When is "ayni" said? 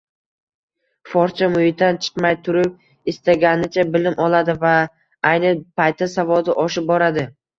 5.33-5.53